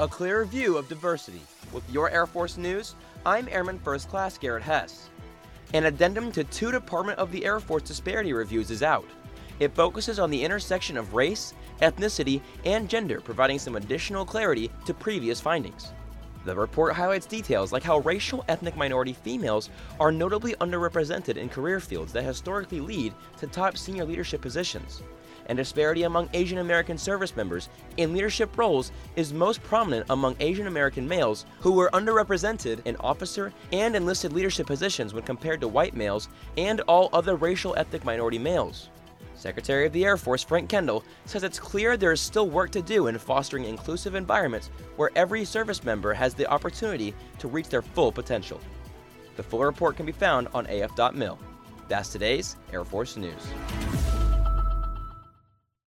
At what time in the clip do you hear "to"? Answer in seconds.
6.30-6.44, 14.86-14.94, 23.38-23.48, 35.62-35.68, 42.72-42.82, 47.38-47.48